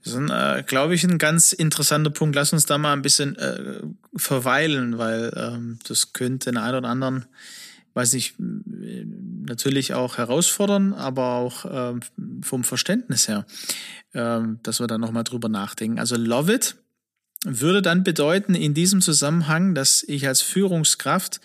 Das 0.04 0.14
ist, 0.14 0.30
äh, 0.30 0.62
glaube 0.62 0.95
ich, 0.95 1.04
ein 1.04 1.18
ganz 1.18 1.52
interessanter 1.52 2.11
Punkt. 2.11 2.35
Lass 2.37 2.52
uns 2.52 2.66
da 2.66 2.78
mal 2.78 2.92
ein 2.92 3.02
bisschen 3.02 3.37
äh, 3.37 3.80
verweilen, 4.16 4.99
weil 4.99 5.33
ähm, 5.37 5.78
das 5.87 6.12
könnte 6.12 6.50
den 6.50 6.59
einen 6.59 6.78
oder 6.78 6.88
anderen, 6.88 7.26
weiß 7.95 8.14
ich, 8.14 8.35
natürlich 8.38 9.95
auch 9.95 10.18
herausfordern, 10.18 10.92
aber 10.92 11.35
auch 11.35 11.64
äh, 11.64 12.00
vom 12.42 12.64
Verständnis 12.64 13.28
her, 13.28 13.45
äh, 14.12 14.40
dass 14.62 14.80
wir 14.80 14.87
da 14.87 14.99
nochmal 14.99 15.25
drüber 15.25 15.49
nachdenken. 15.49 15.99
Also 15.99 16.16
Love 16.16 16.54
It 16.54 16.76
würde 17.45 17.83
dann 17.83 18.04
bedeuten 18.04 18.54
in 18.54 18.75
diesem 18.75 19.00
Zusammenhang, 19.00 19.75
dass 19.75 20.02
ich 20.02 20.26
als 20.26 20.42
Führungskraft 20.42 21.40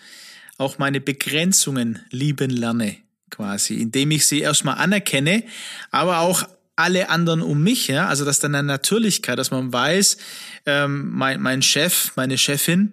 auch 0.58 0.78
meine 0.78 1.00
Begrenzungen 1.00 2.00
lieben 2.10 2.50
lerne 2.50 3.03
quasi, 3.34 3.74
indem 3.74 4.12
ich 4.12 4.26
sie 4.26 4.40
erstmal 4.40 4.76
anerkenne, 4.76 5.44
aber 5.90 6.20
auch 6.20 6.44
alle 6.76 7.08
anderen 7.08 7.42
um 7.42 7.62
mich, 7.62 7.88
ja, 7.88 8.08
also 8.08 8.24
dass 8.24 8.40
dann 8.40 8.54
eine 8.54 8.66
Natürlichkeit, 8.66 9.38
dass 9.38 9.50
man 9.50 9.72
weiß, 9.72 10.16
ähm, 10.66 11.10
mein, 11.10 11.40
mein 11.40 11.62
Chef, 11.62 12.12
meine 12.16 12.38
Chefin, 12.38 12.92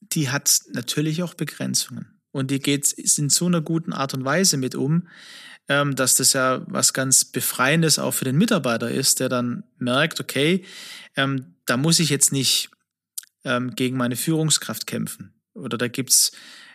die 0.00 0.30
hat 0.30 0.60
natürlich 0.72 1.22
auch 1.22 1.34
Begrenzungen. 1.34 2.06
Und 2.30 2.50
die 2.50 2.60
geht 2.60 2.92
in 2.92 3.30
so 3.30 3.46
einer 3.46 3.60
guten 3.60 3.92
Art 3.92 4.14
und 4.14 4.24
Weise 4.24 4.56
mit 4.56 4.74
um, 4.74 5.08
ähm, 5.68 5.94
dass 5.94 6.14
das 6.14 6.32
ja 6.32 6.62
was 6.66 6.92
ganz 6.92 7.24
Befreiendes 7.24 7.98
auch 7.98 8.12
für 8.12 8.24
den 8.24 8.36
Mitarbeiter 8.36 8.90
ist, 8.90 9.20
der 9.20 9.28
dann 9.28 9.64
merkt, 9.78 10.20
okay, 10.20 10.64
ähm, 11.16 11.54
da 11.66 11.76
muss 11.76 12.00
ich 12.00 12.10
jetzt 12.10 12.32
nicht 12.32 12.70
ähm, 13.44 13.74
gegen 13.74 13.96
meine 13.96 14.16
Führungskraft 14.16 14.86
kämpfen. 14.86 15.34
Oder 15.54 15.76
da 15.76 15.88
gibt's 15.88 16.32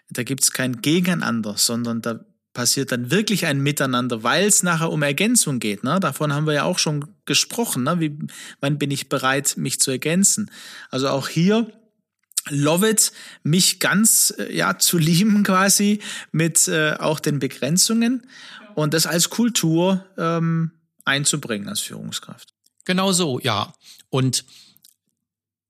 da 0.09 0.23
gibt's 0.23 0.51
kein 0.51 0.81
Gegeneinander, 0.81 1.57
sondern 1.57 2.01
da 2.01 2.25
passiert 2.57 2.91
dann 2.91 3.11
wirklich 3.11 3.45
ein 3.45 3.61
Miteinander, 3.61 4.23
weil 4.23 4.47
es 4.47 4.63
nachher 4.63 4.91
um 4.91 5.03
Ergänzung 5.03 5.59
geht. 5.59 5.83
Ne? 5.83 5.99
Davon 5.99 6.33
haben 6.33 6.47
wir 6.47 6.53
ja 6.53 6.63
auch 6.63 6.79
schon 6.79 7.05
gesprochen. 7.25 7.83
Ne? 7.83 7.99
Wie, 7.99 8.17
wann 8.61 8.79
bin 8.79 8.89
ich 8.89 9.09
bereit, 9.09 9.57
mich 9.57 9.79
zu 9.79 9.91
ergänzen? 9.91 10.49
Also 10.89 11.09
auch 11.09 11.27
hier 11.27 11.71
love 12.49 12.89
it, 12.89 13.11
mich 13.43 13.79
ganz 13.79 14.33
äh, 14.39 14.51
ja 14.51 14.79
zu 14.79 14.97
lieben 14.97 15.43
quasi 15.43 15.99
mit 16.31 16.67
äh, 16.67 16.93
auch 16.93 17.19
den 17.19 17.37
Begrenzungen 17.37 18.25
und 18.73 18.95
das 18.95 19.05
als 19.05 19.29
Kultur 19.29 20.03
ähm, 20.17 20.71
einzubringen 21.05 21.69
als 21.69 21.81
Führungskraft. 21.81 22.55
Genau 22.85 23.11
so, 23.11 23.39
ja. 23.39 23.71
Und 24.09 24.45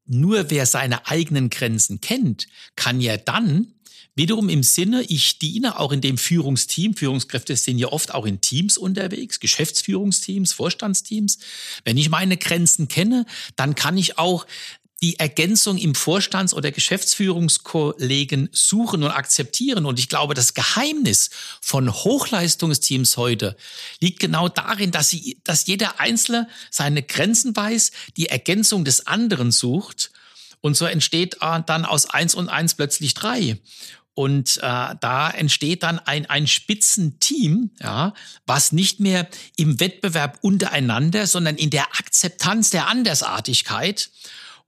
nur 0.05 0.49
wer 0.51 0.65
seine 0.65 1.05
eigenen 1.07 1.49
Grenzen 1.49 1.99
kennt, 1.99 2.47
kann 2.77 3.01
ja 3.01 3.17
dann 3.17 3.73
Wiederum 4.17 4.49
im 4.49 4.63
Sinne, 4.63 5.03
ich 5.03 5.37
diene 5.37 5.79
auch 5.79 5.91
in 5.91 6.01
dem 6.01 6.17
Führungsteam. 6.17 6.95
Führungskräfte 6.95 7.55
sind 7.55 7.77
ja 7.77 7.89
oft 7.89 8.15
auch 8.15 8.25
in 8.25 8.41
Teams 8.41 8.75
unterwegs, 8.75 9.39
Geschäftsführungsteams, 9.39 10.53
Vorstandsteams. 10.53 11.37
Wenn 11.85 11.97
ich 11.97 12.09
meine 12.09 12.35
Grenzen 12.35 12.87
kenne, 12.87 13.27
dann 13.55 13.75
kann 13.75 13.95
ich 13.95 14.17
auch 14.17 14.47
die 15.03 15.19
Ergänzung 15.19 15.77
im 15.77 15.93
Vorstands- 15.93 16.55
oder 16.55 16.71
Geschäftsführungskollegen 16.71 18.49
suchen 18.51 19.03
und 19.03 19.11
akzeptieren. 19.11 19.85
Und 19.85 19.99
ich 19.99 20.09
glaube, 20.09 20.33
das 20.33 20.55
Geheimnis 20.55 21.29
von 21.61 21.93
Hochleistungsteams 21.93 23.17
heute 23.17 23.55
liegt 23.99 24.19
genau 24.19 24.49
darin, 24.49 24.89
dass, 24.89 25.11
sie, 25.11 25.39
dass 25.43 25.67
jeder 25.67 25.99
Einzelne 25.99 26.47
seine 26.71 27.03
Grenzen 27.03 27.55
weiß, 27.55 27.91
die 28.17 28.29
Ergänzung 28.29 28.83
des 28.83 29.05
anderen 29.05 29.51
sucht. 29.51 30.09
Und 30.61 30.75
so 30.75 30.85
entsteht 30.85 31.37
äh, 31.41 31.61
dann 31.67 31.85
aus 31.85 32.09
eins 32.09 32.33
und 32.33 32.49
eins 32.49 32.73
plötzlich 32.73 33.13
drei. 33.13 33.59
Und 34.17 34.57
äh, 34.63 34.95
da 34.99 35.29
entsteht 35.29 35.83
dann 35.83 35.99
ein, 35.99 36.25
ein 36.25 36.47
Spitzenteam, 36.47 37.69
ja, 37.79 38.15
was 38.47 38.71
nicht 38.71 38.99
mehr 38.99 39.27
im 39.57 39.79
Wettbewerb 39.79 40.39
untereinander, 40.41 41.27
sondern 41.27 41.55
in 41.55 41.69
der 41.69 41.83
Akzeptanz 41.99 42.71
der 42.71 42.87
Andersartigkeit 42.87 44.09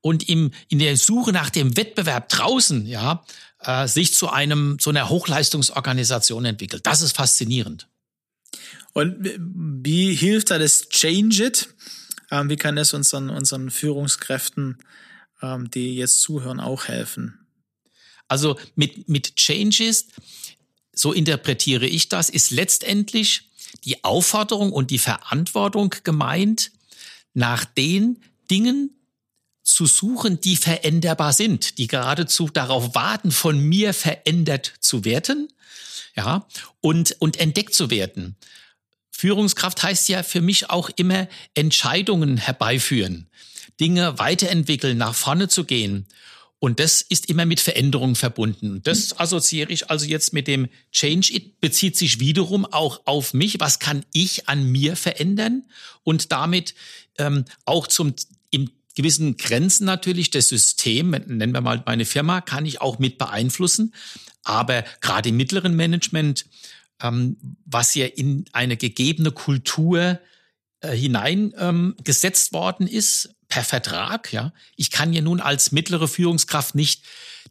und 0.01 0.29
im, 0.29 0.51
in 0.67 0.77
der 0.77 0.95
Suche 0.97 1.31
nach 1.31 1.49
dem 1.49 1.75
Wettbewerb 1.77 2.29
draußen, 2.29 2.85
ja, 2.85 3.25
äh, 3.61 3.87
sich 3.87 4.13
zu 4.13 4.29
einem, 4.29 4.77
zu 4.77 4.91
einer 4.91 5.09
Hochleistungsorganisation 5.09 6.45
entwickelt. 6.45 6.85
Das 6.85 7.01
ist 7.01 7.15
faszinierend. 7.15 7.87
Und 8.93 9.17
wie 9.39 10.13
hilft 10.13 10.51
da 10.51 10.59
das 10.59 10.89
Change 10.89 11.43
It? 11.43 11.69
Ähm, 12.29 12.51
wie 12.51 12.55
kann 12.55 12.77
es 12.77 12.93
unseren, 12.93 13.31
unseren 13.31 13.71
Führungskräften, 13.71 14.77
ähm, 15.41 15.71
die 15.71 15.95
jetzt 15.95 16.21
zuhören, 16.21 16.59
auch 16.59 16.87
helfen? 16.87 17.38
Also 18.29 18.57
mit, 18.75 19.09
mit 19.09 19.35
Changes, 19.35 20.07
so 20.93 21.11
interpretiere 21.11 21.85
ich 21.85 22.07
das, 22.07 22.29
ist 22.29 22.51
letztendlich 22.51 23.49
die 23.83 24.03
Aufforderung 24.03 24.71
und 24.71 24.91
die 24.91 24.99
Verantwortung 24.99 25.93
gemeint, 26.03 26.71
nach 27.33 27.65
den 27.65 28.21
Dingen 28.49 28.91
zu 29.63 29.85
suchen, 29.85 30.41
die 30.41 30.55
veränderbar 30.55 31.33
sind, 31.33 31.77
die 31.77 31.87
geradezu 31.87 32.49
darauf 32.49 32.95
warten, 32.95 33.31
von 33.31 33.59
mir 33.59 33.93
verändert 33.93 34.73
zu 34.79 35.05
werden, 35.05 35.47
ja, 36.15 36.47
und, 36.81 37.15
und 37.19 37.39
entdeckt 37.39 37.73
zu 37.73 37.89
werden. 37.89 38.35
Führungskraft 39.11 39.83
heißt 39.83 40.09
ja 40.09 40.23
für 40.23 40.41
mich 40.41 40.69
auch 40.69 40.89
immer 40.95 41.27
Entscheidungen 41.53 42.37
herbeiführen, 42.37 43.27
Dinge 43.79 44.17
weiterentwickeln, 44.17 44.97
nach 44.97 45.13
vorne 45.13 45.47
zu 45.49 45.65
gehen. 45.65 46.07
Und 46.59 46.81
das 46.81 47.01
ist 47.01 47.29
immer 47.29 47.45
mit 47.45 47.61
Veränderungen 47.61 48.15
verbunden. 48.15 48.81
Das 48.83 49.17
assoziiere 49.17 49.71
ich 49.71 49.89
also 49.89 50.05
jetzt 50.05 50.33
mit 50.33 50.47
dem 50.47 50.67
Change 50.91 51.33
It, 51.33 51.61
bezieht 51.61 51.95
sich 51.97 52.19
wiederum 52.19 52.65
auch 52.65 53.01
auf 53.05 53.33
mich. 53.33 53.61
Was 53.61 53.79
kann 53.79 54.03
ich 54.11 54.49
an 54.49 54.65
mir 54.65 54.97
verändern? 54.97 55.63
Und 56.03 56.33
damit 56.33 56.75
ähm, 57.17 57.45
auch 57.63 57.87
zum 57.87 58.13
im 58.51 58.71
gewissen 58.95 59.37
Grenzen 59.37 59.85
natürlich 59.85 60.31
das 60.31 60.49
System, 60.49 61.11
nennen 61.11 61.53
wir 61.53 61.61
mal 61.61 61.81
meine 61.85 62.03
Firma, 62.03 62.41
kann 62.41 62.65
ich 62.65 62.81
auch 62.81 62.99
mit 62.99 63.17
beeinflussen. 63.17 63.93
Aber 64.43 64.83
gerade 64.99 65.29
im 65.29 65.37
mittleren 65.37 65.75
Management, 65.75 66.45
ähm, 67.01 67.37
was 67.65 67.95
ja 67.95 68.05
in 68.05 68.45
eine 68.51 68.75
gegebene 68.75 69.31
Kultur 69.31 70.19
äh, 70.81 70.95
hineingesetzt 70.95 72.49
ähm, 72.53 72.59
worden 72.59 72.87
ist, 72.87 73.35
per 73.49 73.63
Vertrag, 73.63 74.31
ja. 74.31 74.53
Ich 74.75 74.91
kann 74.91 75.11
ja 75.11 75.21
nun 75.21 75.41
als 75.41 75.71
mittlere 75.71 76.07
Führungskraft 76.07 76.75
nicht 76.75 77.03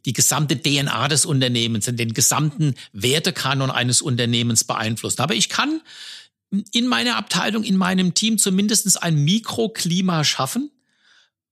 die 0.05 0.13
gesamte 0.13 0.61
DNA 0.61 1.09
des 1.09 1.25
Unternehmens, 1.25 1.85
den 1.85 2.13
gesamten 2.13 2.75
Wertekanon 2.93 3.69
eines 3.69 4.01
Unternehmens 4.01 4.63
beeinflussen. 4.63 5.21
Aber 5.21 5.35
ich 5.35 5.49
kann 5.49 5.81
in 6.71 6.87
meiner 6.87 7.17
Abteilung, 7.17 7.63
in 7.63 7.77
meinem 7.77 8.13
Team 8.13 8.37
zumindest 8.37 9.03
ein 9.03 9.23
Mikroklima 9.23 10.23
schaffen, 10.23 10.71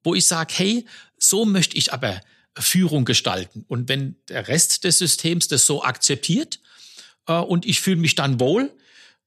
wo 0.03 0.15
ich 0.15 0.25
sage, 0.25 0.53
hey, 0.55 0.85
so 1.17 1.45
möchte 1.45 1.77
ich 1.77 1.93
aber 1.93 2.21
Führung 2.57 3.05
gestalten. 3.05 3.65
Und 3.67 3.89
wenn 3.89 4.15
der 4.29 4.47
Rest 4.47 4.83
des 4.83 4.97
Systems 4.97 5.47
das 5.47 5.65
so 5.65 5.83
akzeptiert 5.83 6.59
äh, 7.27 7.33
und 7.33 7.65
ich 7.65 7.81
fühle 7.81 7.97
mich 7.97 8.15
dann 8.15 8.39
wohl, 8.39 8.71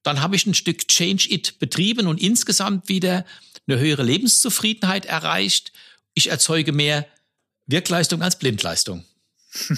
dann 0.02 0.21
habe 0.21 0.37
ich 0.37 0.47
ein 0.47 0.54
Stück 0.54 0.88
Change 0.88 1.26
It 1.30 1.59
betrieben 1.59 2.07
und 2.07 2.21
insgesamt 2.21 2.88
wieder 2.88 3.26
eine 3.66 3.78
höhere 3.78 4.02
Lebenszufriedenheit 4.02 5.07
erreicht. 5.07 5.73
Ich 6.14 6.30
erzeuge 6.30 6.73
mehr 6.73 7.07
Wirkleistung 7.66 8.23
als 8.23 8.38
Blindleistung. 8.38 9.04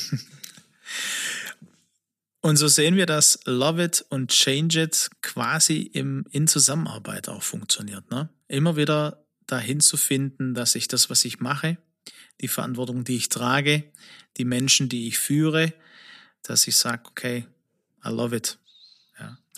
und 2.41 2.57
so 2.57 2.69
sehen 2.69 2.97
wir, 2.97 3.07
dass 3.07 3.41
Love 3.45 3.85
It 3.85 4.05
und 4.09 4.31
Change 4.31 4.83
It 4.83 5.11
quasi 5.21 5.83
im, 5.93 6.25
in 6.31 6.47
Zusammenarbeit 6.47 7.29
auch 7.29 7.43
funktioniert. 7.43 8.11
Ne? 8.11 8.29
Immer 8.49 8.77
wieder 8.77 9.25
dahin 9.47 9.81
zu 9.81 9.97
finden, 9.97 10.55
dass 10.55 10.75
ich 10.75 10.89
das, 10.89 11.11
was 11.11 11.25
ich 11.25 11.41
mache, 11.41 11.77
die 12.41 12.49
Verantwortung, 12.49 13.05
die 13.05 13.17
ich 13.17 13.29
trage, 13.29 13.85
die 14.37 14.45
Menschen, 14.45 14.89
die 14.89 15.09
ich 15.09 15.19
führe, 15.19 15.73
dass 16.43 16.67
ich 16.67 16.77
sage, 16.77 17.03
okay, 17.07 17.47
I 18.05 18.09
love 18.09 18.35
it. 18.35 18.59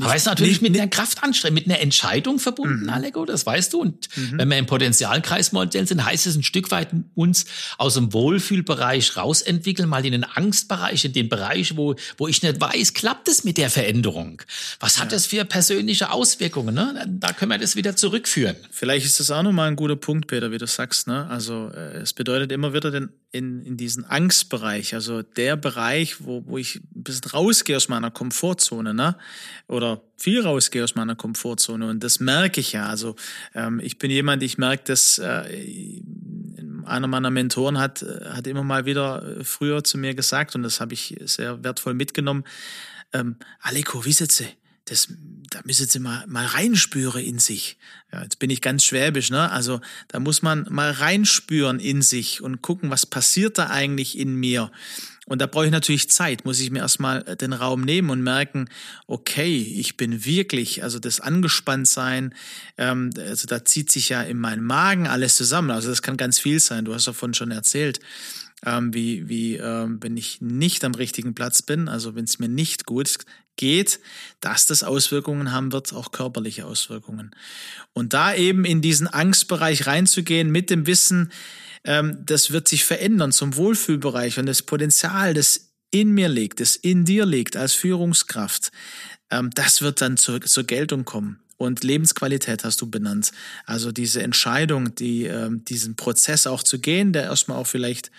Aber 0.01 0.17
ist 0.17 0.27
natürlich 0.27 0.61
nicht, 0.61 0.73
mit 0.73 0.81
einer 0.81 0.91
Kraftanstrengung, 0.91 1.55
mit 1.55 1.67
einer 1.67 1.79
Entscheidung 1.79 2.41
verbunden, 2.41 2.85
mhm. 2.85 2.89
Allego, 2.89 3.25
das 3.25 3.47
weißt 3.47 3.73
du. 3.73 3.81
Und 3.81 4.09
mhm. 4.17 4.39
wenn 4.39 4.49
wir 4.49 4.59
im 4.59 4.67
Potenzialkreismodell 4.67 5.87
sind, 5.87 6.05
heißt 6.05 6.27
es 6.27 6.35
ein 6.35 6.43
Stück 6.43 6.73
weit 6.73 6.89
uns 7.15 7.45
aus 7.79 7.95
dem 7.95 8.13
Wohlfühlbereich 8.13 9.17
rausentwickeln, 9.17 9.89
mal 9.89 10.05
in 10.05 10.13
den 10.13 10.25
Angstbereich, 10.25 11.05
in 11.05 11.13
den 11.13 11.29
Bereich, 11.29 11.77
wo, 11.77 11.95
wo 12.17 12.27
ich 12.27 12.43
nicht 12.43 12.61
weiß, 12.61 12.95
klappt 12.95 13.29
es 13.29 13.45
mit 13.45 13.57
der 13.57 13.71
Veränderung? 13.71 14.43
Was 14.81 14.99
hat 14.99 15.13
ja. 15.13 15.17
das 15.17 15.27
für 15.27 15.45
persönliche 15.45 16.11
Auswirkungen? 16.11 16.75
Ne? 16.75 17.07
Da 17.09 17.33
können 17.33 17.53
wir 17.53 17.59
das 17.59 17.77
wieder 17.77 17.95
zurückführen. 17.95 18.57
Vielleicht 18.73 19.07
ist 19.07 19.21
das 19.21 19.31
auch 19.31 19.45
nochmal 19.45 19.69
ein 19.69 19.77
guter 19.77 19.97
Punkt, 19.97 20.27
Peter, 20.27 20.51
wie 20.51 20.59
du 20.59 20.67
sagst. 20.67 21.07
Ne? 21.07 21.29
Also 21.29 21.71
äh, 21.73 21.99
es 21.99 22.13
bedeutet 22.15 22.51
immer 22.51 22.75
wieder 22.75 22.91
den, 22.91 23.11
in, 23.31 23.65
in 23.65 23.77
diesen 23.77 24.05
Angstbereich, 24.05 24.95
also 24.95 25.23
der 25.23 25.55
Bereich, 25.57 26.25
wo, 26.25 26.43
wo 26.47 26.59
ich 26.59 26.81
bisschen 27.05 27.31
rausgehe 27.31 27.77
aus 27.77 27.89
meiner 27.89 28.11
Komfortzone, 28.11 28.95
ne? 28.95 29.17
Oder 29.69 30.03
viel 30.17 30.41
rausgehe 30.41 30.83
aus 30.83 30.95
meiner 30.95 31.15
Komfortzone. 31.15 31.89
Und 31.89 32.03
das 32.03 32.21
merke 32.21 32.61
ich 32.61 32.73
ja. 32.73 32.87
Also 32.87 33.17
ähm, 33.55 33.81
ich 33.81 33.99
bin 33.99 34.11
jemand, 34.11 34.43
ich 34.43 34.59
merke 34.59 34.85
das, 34.87 35.19
äh, 35.19 36.03
einer 36.85 37.07
meiner 37.07 37.31
Mentoren 37.31 37.79
hat, 37.79 38.03
hat 38.03 38.47
immer 38.47 38.63
mal 38.63 38.85
wieder 38.85 39.37
früher 39.43 39.85
zu 39.85 39.99
mir 39.99 40.15
gesagt, 40.15 40.55
und 40.55 40.63
das 40.63 40.81
habe 40.81 40.95
ich 40.95 41.17
sehr 41.25 41.63
wertvoll 41.65 41.95
mitgenommen, 41.95 42.45
ähm, 43.13 43.37
Aleko, 43.61 44.05
wissen 44.05 44.29
Sie, 44.29 44.49
das, 44.87 45.09
da 45.51 45.61
müssen 45.65 45.87
Sie 45.87 45.99
mal, 45.99 46.27
mal 46.27 46.47
reinspüren 46.47 47.23
in 47.23 47.39
sich. 47.39 47.79
Ja, 48.13 48.23
jetzt 48.23 48.39
bin 48.39 48.51
ich 48.51 48.61
ganz 48.61 48.85
schwäbisch, 48.85 49.31
ne? 49.31 49.51
Also 49.51 49.81
da 50.09 50.21
muss 50.21 50.43
man 50.43 50.67
mal 50.71 50.91
reinspüren 50.91 51.81
in 51.81 52.03
sich 52.03 52.43
und 52.43 52.61
gucken, 52.61 52.91
was 52.91 53.07
passiert 53.07 53.57
da 53.59 53.69
eigentlich 53.71 54.19
in 54.19 54.35
mir. 54.35 54.71
Und 55.27 55.41
da 55.41 55.47
brauche 55.47 55.65
ich 55.65 55.71
natürlich 55.71 56.11
Zeit, 56.11 56.45
muss 56.45 56.61
ich 56.61 56.71
mir 56.71 56.81
erstmal 56.81 57.23
den 57.23 57.55
Raum 57.55 57.81
nehmen 57.81 58.11
und 58.11 58.23
merken, 58.23 58.69
okay, 59.07 59.57
ich 59.57 59.97
bin 59.97 60.27
wirklich, 60.27 60.83
also 60.83 60.99
das 60.99 61.21
Angespanntsein, 61.21 62.35
ähm, 62.77 63.11
also 63.19 63.47
da 63.47 63.65
zieht 63.65 63.91
sich 63.91 64.11
ja 64.11 64.23
in 64.23 64.39
meinem 64.39 64.65
Magen 64.65 65.07
alles 65.07 65.37
zusammen. 65.37 65.71
Also 65.71 65.89
das 65.89 66.03
kann 66.03 66.19
ganz 66.19 66.39
viel 66.39 66.61
sein. 66.61 66.85
Du 66.85 66.93
hast 66.93 67.07
davon 67.07 67.33
schon 67.33 67.53
erzählt, 67.53 68.01
ähm, 68.67 68.93
wie, 68.93 69.27
wie 69.29 69.57
ähm, 69.57 69.99
wenn 70.03 70.17
ich 70.19 70.43
nicht 70.43 70.85
am 70.85 70.95
richtigen 70.95 71.35
Platz 71.35 71.63
bin, 71.63 71.89
also 71.89 72.15
wenn 72.15 72.25
es 72.25 72.39
mir 72.39 72.49
nicht 72.49 72.85
gut 72.85 73.19
geht, 73.57 74.01
dass 74.41 74.67
das 74.67 74.83
Auswirkungen 74.83 75.53
haben 75.53 75.73
wird, 75.73 75.93
auch 75.93 76.13
körperliche 76.13 76.67
Auswirkungen. 76.67 77.35
Und 77.93 78.13
da 78.13 78.35
eben 78.35 78.65
in 78.65 78.83
diesen 78.83 79.07
Angstbereich 79.07 79.87
reinzugehen 79.87 80.51
mit 80.51 80.71
dem 80.71 80.87
Wissen, 80.87 81.33
ähm, 81.85 82.19
das 82.25 82.51
wird 82.51 82.69
sich 82.69 82.85
verändern 82.85 83.33
zum 83.33 83.57
Wohlfühlbereich 83.57 84.39
und 84.39 84.47
das 84.47 84.63
Potenzial, 84.63 85.35
das 85.35 85.73
in 85.91 86.11
mir 86.13 86.29
liegt, 86.29 86.61
das 86.61 86.77
in 86.77 87.05
dir 87.05 87.27
liegt 87.27 87.57
als 87.57 87.75
Führungskraft, 87.75 88.73
ähm, 89.31 89.51
das 89.55 89.83
wird 89.83 90.01
dann 90.01 90.17
zur, 90.17 90.41
zur 90.41 90.65
Geltung 90.65 91.05
kommen. 91.05 91.44
Und 91.57 91.85
Lebensqualität 91.85 92.65
hast 92.65 92.81
du 92.81 92.91
benannt. 92.91 93.31
Also 93.65 93.93
diese 93.93 94.23
Entscheidung, 94.23 94.95
die, 94.95 95.27
äh, 95.27 95.51
diesen 95.53 95.97
Prozess 95.97 96.47
auch 96.47 96.63
zu 96.63 96.81
gehen, 96.81 97.13
der 97.13 97.25
erstmal 97.25 97.59
auch 97.59 97.67
vielleicht 97.67 98.11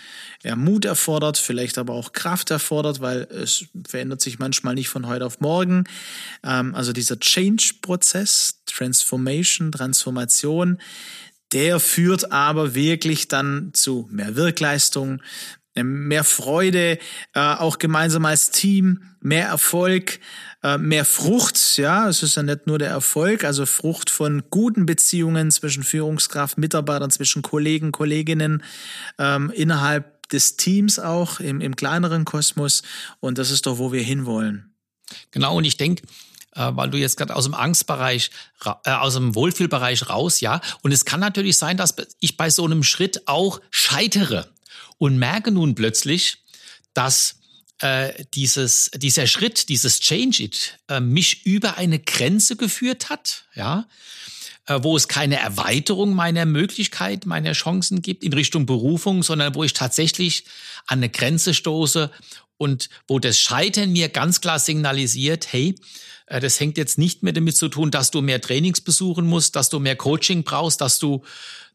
Mut 0.55 0.85
erfordert, 0.85 1.37
vielleicht 1.37 1.77
aber 1.79 1.93
auch 1.93 2.13
Kraft 2.13 2.51
erfordert, 2.51 3.01
weil 3.01 3.23
es 3.23 3.65
verändert 3.87 4.21
sich 4.21 4.37
manchmal 4.37 4.75
nicht 4.75 4.89
von 4.89 5.07
heute 5.07 5.25
auf 5.25 5.39
morgen. 5.39 5.85
Ähm, 6.43 6.75
also 6.75 6.93
dieser 6.93 7.19
Change-Prozess, 7.19 8.61
Transformation, 8.65 9.71
Transformation, 9.71 10.77
der 11.51 11.79
führt 11.79 12.31
aber 12.31 12.75
wirklich 12.75 13.27
dann 13.27 13.71
zu 13.73 14.07
mehr 14.11 14.35
Wirkleistung, 14.35 15.21
mehr 15.83 16.23
Freude, 16.23 16.99
äh, 17.33 17.39
auch 17.39 17.79
gemeinsam 17.79 18.25
als 18.25 18.51
Team, 18.51 19.01
mehr 19.19 19.47
Erfolg, 19.47 20.19
äh, 20.65 20.79
mehr 20.79 21.05
Frucht, 21.05 21.77
ja, 21.77 22.10
es 22.10 22.24
ist 22.24 22.38
ja 22.38 22.41
nicht 22.41 22.65
nur 22.65 22.79
der 22.79 22.89
Erfolg, 22.89 23.43
also 23.43 23.67
Frucht 23.67 24.10
von 24.10 24.41
guten 24.50 24.88
Beziehungen 24.88 25.51
zwischen 25.51 25.84
Führungskraft, 25.84 26.57
Mitarbeitern, 26.57 27.12
zwischen 27.12 27.43
Kollegen, 27.43 27.91
Kolleginnen, 27.91 28.63
ähm, 29.19 29.51
innerhalb 29.51 30.27
des 30.29 30.57
Teams 30.57 30.98
auch, 30.98 31.39
im, 31.39 31.62
im 31.62 31.75
kleineren 31.75 32.25
Kosmos. 32.25 32.81
Und 33.19 33.38
das 33.38 33.51
ist 33.51 33.67
doch, 33.67 33.77
wo 33.77 33.91
wir 33.91 34.01
hinwollen. 34.01 34.74
Genau, 35.29 35.55
und 35.55 35.65
ich 35.65 35.77
denke, 35.77 36.01
äh, 36.55 36.72
weil 36.72 36.89
du 36.89 36.98
jetzt 36.98 37.17
gerade 37.17 37.36
aus 37.36 37.43
dem 37.43 37.53
Angstbereich, 37.53 38.31
äh, 38.86 38.89
aus 38.89 39.13
dem 39.13 39.36
Wohlfühlbereich 39.36 40.10
raus, 40.10 40.39
ja. 40.39 40.62
Und 40.81 40.91
es 40.91 41.05
kann 41.05 41.19
natürlich 41.19 41.60
sein, 41.60 41.77
dass 41.77 41.93
ich 42.19 42.38
bei 42.38 42.50
so 42.50 42.65
einem 42.65 42.81
Schritt 42.81 43.27
auch 43.27 43.62
scheitere 43.69 44.48
und 44.98 45.19
merke 45.19 45.51
nun 45.51 45.75
plötzlich, 45.75 46.43
dass 46.95 47.36
äh, 47.79 48.24
dieses, 48.34 48.91
dieser 48.96 49.27
Schritt, 49.27 49.70
dieses 49.70 50.00
Change 50.00 50.44
It, 50.44 50.79
äh, 50.88 51.00
mich 51.00 51.46
über 51.46 51.77
eine 51.77 52.00
Grenze 52.00 52.55
geführt 52.55 53.10
hat, 53.10 53.46
ja, 53.53 53.88
äh, 54.67 54.79
wo 54.82 54.96
es 54.96 55.08
keine 55.08 55.39
Erweiterung 55.39 56.13
meiner 56.13 56.46
Möglichkeit, 56.46 57.25
meiner 57.25 57.51
Chancen 57.53 58.01
gibt 58.01 58.24
in 58.24 58.34
Richtung 58.34 58.65
Berufung, 58.65 59.24
sondern 59.24 59.55
wo 59.55 59.63
ich 59.63 59.74
tatsächlich 59.74 60.46
an 60.88 61.00
eine 61.00 61.10
Grenze 61.10 61.53
stoße 61.53 62.12
und 62.58 62.89
wo 63.08 63.20
das 63.20 63.39
Scheitern 63.39 63.91
mir 63.91 64.10
ganz 64.10 64.41
klar 64.41 64.60
signalisiert, 64.60 65.51
hey, 65.51 65.75
äh, 66.27 66.39
das 66.39 66.60
hängt 66.60 66.77
jetzt 66.77 66.98
nicht 66.98 67.24
mehr 67.24 67.34
damit 67.34 67.58
zu 67.58 67.67
tun, 67.67 67.91
dass 67.91 68.12
du 68.12 68.22
mehr 68.22 68.41
Trainings 68.41 68.82
besuchen 68.82 69.25
musst, 69.25 69.55
dass 69.55 69.70
du 69.70 69.79
mehr 69.79 69.96
Coaching 69.96 70.44
brauchst, 70.44 70.82
dass 70.82 71.00
du 71.00 71.24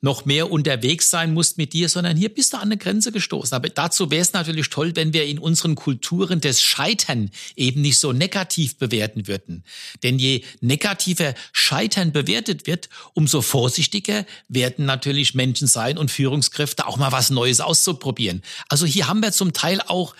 noch 0.00 0.24
mehr 0.24 0.50
unterwegs 0.50 1.10
sein 1.10 1.34
musst 1.34 1.58
mit 1.58 1.72
dir, 1.72 1.88
sondern 1.88 2.16
hier 2.16 2.30
bist 2.30 2.52
du 2.52 2.56
an 2.56 2.64
eine 2.64 2.78
Grenze 2.78 3.12
gestoßen. 3.12 3.54
Aber 3.54 3.68
dazu 3.68 4.10
wäre 4.10 4.22
es 4.22 4.32
natürlich 4.32 4.70
toll, 4.70 4.92
wenn 4.96 5.12
wir 5.12 5.26
in 5.26 5.38
unseren 5.38 5.74
Kulturen 5.74 6.40
das 6.40 6.62
Scheitern 6.62 7.30
eben 7.54 7.82
nicht 7.82 7.98
so 7.98 8.12
negativ 8.12 8.76
bewerten 8.76 9.26
würden. 9.26 9.64
Denn 10.02 10.18
je 10.18 10.42
negativer 10.60 11.34
Scheitern 11.52 12.12
bewertet 12.12 12.66
wird, 12.66 12.88
umso 13.12 13.42
vorsichtiger 13.42 14.24
werden 14.48 14.86
natürlich 14.86 15.34
Menschen 15.34 15.66
sein 15.66 15.98
und 15.98 16.10
Führungskräfte 16.10 16.86
auch 16.86 16.96
mal 16.96 17.12
was 17.12 17.30
Neues 17.30 17.60
auszuprobieren. 17.60 18.42
Also 18.68 18.86
hier 18.86 19.06
haben 19.06 19.20
wir 19.20 19.32
zum 19.32 19.52
Teil 19.52 19.80
auch 19.86 20.14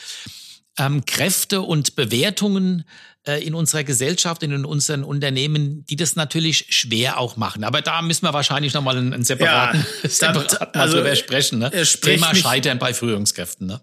ähm, 0.81 1.05
Kräfte 1.05 1.61
und 1.61 1.95
Bewertungen 1.95 2.85
äh, 3.27 3.45
in 3.47 3.55
unserer 3.55 3.85
Gesellschaft, 3.85 4.43
in 4.43 4.65
unseren 4.65 5.05
Unternehmen, 5.05 5.85
die 5.85 5.97
das 5.97 6.17
natürlich 6.17 6.67
schwer 6.71 7.19
auch 7.19 7.37
machen. 7.37 7.65
Aber 7.65 7.83
da 7.83 8.01
müssen 8.01 8.25
wir 8.25 8.33
wahrscheinlich 8.33 8.73
nochmal 8.73 8.97
einen, 8.97 9.13
einen 9.13 9.25
separaten, 9.25 9.85
ja, 10.03 10.09
separat 10.09 10.75
mal 10.75 10.81
also, 10.81 10.97
drüber 10.97 11.15
sprechen. 11.17 11.59
Ne? 11.59 11.71
Thema 11.71 12.31
mich, 12.31 12.41
Scheitern 12.41 12.79
bei 12.79 12.95
Führungskräften. 12.95 13.67
Ne? 13.67 13.83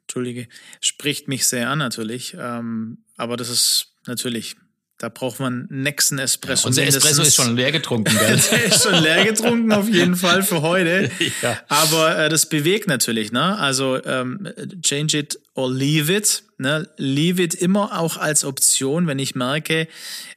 Entschuldige, 0.00 0.48
spricht 0.80 1.28
mich 1.28 1.46
sehr 1.46 1.70
an 1.70 1.78
natürlich. 1.78 2.34
Ähm, 2.36 3.04
aber 3.16 3.36
das 3.36 3.48
ist 3.48 3.94
natürlich 4.06 4.56
da 4.98 5.10
braucht 5.10 5.40
man 5.40 5.66
nächsten 5.70 6.18
Espresso. 6.18 6.62
Ja, 6.62 6.68
unser 6.68 6.84
Espresso 6.84 7.22
ist 7.22 7.34
schon 7.34 7.54
leer 7.54 7.70
getrunken, 7.70 8.16
gell? 8.18 8.40
Der 8.50 8.64
ist 8.64 8.82
schon 8.82 9.02
leer 9.02 9.24
getrunken, 9.26 9.72
auf 9.72 9.88
jeden 9.88 10.16
Fall 10.16 10.42
für 10.42 10.62
heute. 10.62 11.10
ja. 11.42 11.60
Aber 11.68 12.18
äh, 12.18 12.28
das 12.30 12.48
bewegt 12.48 12.88
natürlich, 12.88 13.30
ne? 13.30 13.58
Also 13.58 14.02
ähm, 14.04 14.48
change 14.82 15.18
it 15.18 15.38
or 15.54 15.70
leave 15.70 16.12
it. 16.12 16.44
Ne? 16.58 16.88
Leave 16.96 17.42
it 17.42 17.54
immer 17.54 17.98
auch 17.98 18.16
als 18.16 18.42
Option, 18.44 19.06
wenn 19.06 19.18
ich 19.18 19.34
merke, 19.34 19.88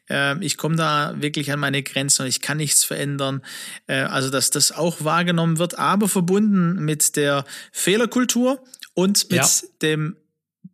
äh, 0.10 0.43
ich 0.43 0.58
komme 0.58 0.76
da 0.76 1.15
wirklich 1.17 1.54
an 1.54 1.60
meine 1.60 1.82
Grenzen 1.82 2.24
und 2.24 2.28
ich 2.28 2.41
kann 2.41 2.58
nichts 2.58 2.84
verändern. 2.84 3.41
Äh, 3.88 4.02
also 4.02 4.30
dass 4.30 4.50
das 4.50 4.74
auch 4.74 5.06
wahrgenommen 5.06 5.58
wird, 5.58 5.80
aber 5.80 6.10
verbunden 6.10 6.84
mit 6.84 7.15
der 7.15 7.45
Fehlerkultur 7.72 8.62
und 8.93 9.30
mit 9.32 9.39
ja. 9.39 9.48
dem 9.82 10.17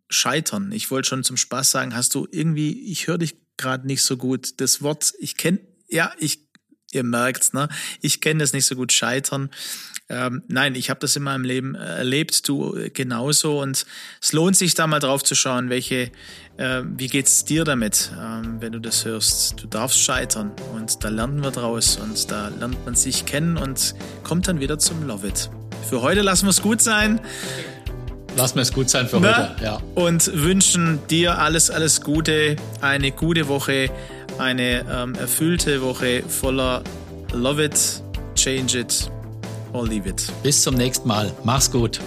Scheitern. 0.09 0.71
Ich 0.71 0.89
wollte 0.89 1.09
schon 1.09 1.23
zum 1.23 1.37
Spaß 1.37 1.69
sagen, 1.69 1.95
hast 1.95 2.15
du 2.15 2.27
irgendwie, 2.31 2.91
ich 2.91 3.05
höre 3.05 3.19
dich 3.19 3.44
gerade 3.57 3.87
nicht 3.87 4.01
so 4.01 4.17
gut. 4.17 4.59
Das 4.61 4.81
Wort, 4.81 5.13
ich 5.19 5.37
kenne, 5.37 5.59
ja, 5.89 6.11
ich, 6.19 6.39
ihr 6.91 7.03
merkt's, 7.03 7.53
ne? 7.53 7.69
Ich 8.01 8.21
kenne 8.21 8.39
das 8.39 8.53
nicht 8.53 8.65
so 8.65 8.75
gut, 8.75 8.91
scheitern. 8.91 9.49
Ähm, 10.07 10.43
nein, 10.47 10.75
ich 10.75 10.91
habe 10.91 10.99
das 10.99 11.15
in 11.15 11.23
meinem 11.23 11.43
Leben 11.43 11.73
erlebt, 11.73 12.47
du 12.47 12.89
genauso. 12.93 13.59
Und 13.61 13.85
es 14.21 14.33
lohnt 14.33 14.55
sich 14.55 14.75
da 14.75 14.85
mal 14.85 14.99
drauf 14.99 15.23
zu 15.23 15.33
schauen, 15.33 15.69
welche, 15.69 16.11
äh, 16.57 16.83
wie 16.83 17.07
geht's 17.07 17.43
dir 17.45 17.63
damit, 17.63 18.11
ähm, 18.19 18.57
wenn 18.59 18.71
du 18.71 18.79
das 18.79 19.03
hörst. 19.05 19.61
Du 19.61 19.67
darfst 19.67 19.99
scheitern 19.99 20.51
und 20.73 21.03
da 21.03 21.09
lernen 21.09 21.43
wir 21.43 21.51
draus 21.51 21.97
und 21.97 22.29
da 22.29 22.49
lernt 22.49 22.85
man 22.85 22.95
sich 22.95 23.25
kennen 23.25 23.57
und 23.57 23.95
kommt 24.23 24.47
dann 24.47 24.59
wieder 24.59 24.77
zum 24.77 25.07
Love 25.07 25.27
It. 25.27 25.49
Für 25.89 26.01
heute 26.01 26.21
lassen 26.21 26.45
wir 26.45 26.51
es 26.51 26.61
gut 26.61 26.81
sein. 26.81 27.19
Lass 28.37 28.53
mir 28.55 28.61
es 28.61 28.73
gut 28.73 28.89
sein 28.89 29.07
für 29.07 29.19
Na? 29.19 29.49
heute. 29.49 29.63
Ja. 29.63 29.79
Und 29.95 30.29
wünschen 30.33 30.99
dir 31.09 31.37
alles, 31.39 31.69
alles 31.69 32.01
Gute, 32.01 32.57
eine 32.81 33.11
gute 33.11 33.47
Woche, 33.47 33.89
eine 34.37 34.85
ähm, 34.91 35.15
erfüllte 35.15 35.81
Woche 35.81 36.23
voller 36.27 36.83
Love 37.33 37.65
it, 37.65 38.03
change 38.35 38.79
it 38.79 39.09
or 39.73 39.87
leave 39.87 40.07
it. 40.07 40.31
Bis 40.43 40.61
zum 40.61 40.75
nächsten 40.75 41.07
Mal. 41.07 41.31
Mach's 41.43 41.71
gut. 41.71 41.99